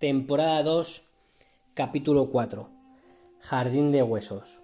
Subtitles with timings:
[0.00, 1.02] Temporada 2,
[1.74, 2.70] capítulo 4.
[3.40, 4.62] Jardín de Huesos.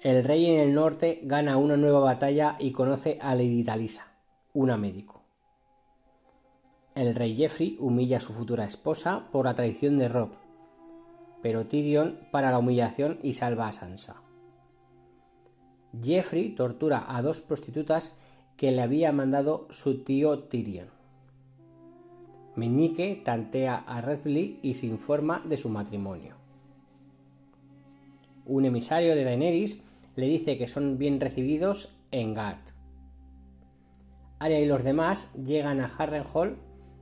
[0.00, 4.12] El rey en el norte gana una nueva batalla y conoce a Lady Talisa,
[4.54, 5.24] una médico.
[6.94, 10.30] El rey Jeffrey humilla a su futura esposa por la traición de Rob,
[11.42, 14.22] pero Tyrion para la humillación y salva a Sansa.
[16.00, 18.12] Jeffrey tortura a dos prostitutas
[18.56, 21.01] que le había mandado su tío Tyrion.
[22.54, 26.36] Meñique tantea a Redley y se informa de su matrimonio.
[28.44, 29.82] Un emisario de Daenerys
[30.16, 32.60] le dice que son bien recibidos en Gard.
[34.38, 36.58] Arya y los demás llegan a Harrenhal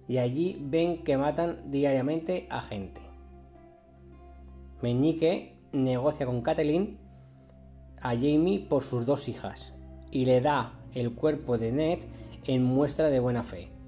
[0.06, 3.00] y allí ven que matan diariamente a gente.
[4.82, 6.98] Meñique negocia con Catelyn
[8.00, 9.74] a Jamie por sus dos hijas
[10.10, 11.98] y le da el cuerpo de Ned
[12.44, 13.79] en muestra de buena fe.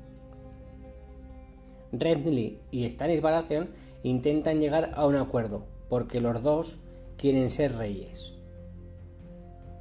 [1.92, 3.70] Renly y Stannis Baratheon
[4.02, 6.78] intentan llegar a un acuerdo, porque los dos
[7.16, 8.32] quieren ser reyes.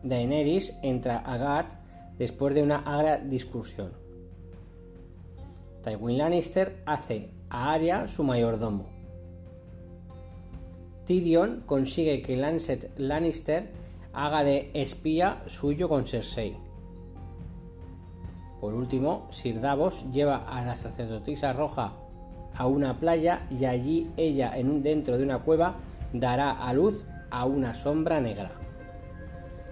[0.03, 1.73] Daenerys entra a Gard
[2.17, 3.93] después de una agra discusión.
[5.83, 8.89] Tywin Lannister hace a Arya su mayordomo.
[11.05, 13.71] Tyrion consigue que Lancet Lannister
[14.13, 16.55] haga de espía suyo con Cersei.
[18.59, 21.95] Por último, Sir Davos lleva a la sacerdotisa roja
[22.55, 25.75] a una playa y allí ella en un, dentro de una cueva
[26.13, 28.51] dará a luz a una sombra negra.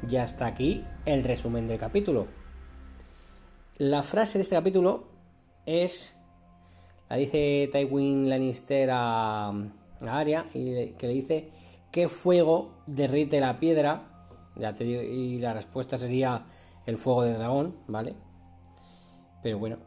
[0.09, 2.27] Y hasta aquí el resumen del capítulo.
[3.77, 5.07] La frase de este capítulo
[5.66, 6.17] es,
[7.09, 9.53] la dice Tywin Lannister a, a
[10.02, 11.50] Arya y que le dice
[11.91, 14.03] ¿qué fuego derrite la piedra?
[14.55, 16.45] Ya te digo, y la respuesta sería
[16.85, 18.16] el fuego del dragón, ¿vale?
[19.41, 19.77] Pero bueno,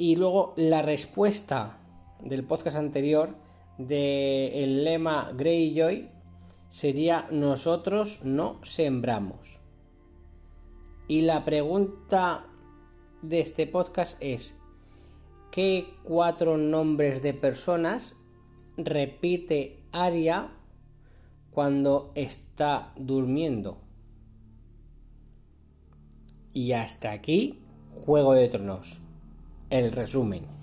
[0.00, 1.76] y luego la respuesta
[2.22, 3.34] del podcast anterior
[3.76, 6.08] del lema Greyjoy
[6.70, 9.60] sería nosotros no sembramos.
[11.06, 12.46] Y la pregunta
[13.20, 14.58] de este podcast es
[15.50, 18.16] ¿qué cuatro nombres de personas
[18.78, 20.48] repite Aria
[21.50, 23.82] cuando está durmiendo?
[26.54, 27.58] Y hasta aquí
[27.92, 29.02] Juego de Tronos
[29.70, 30.59] el resumen.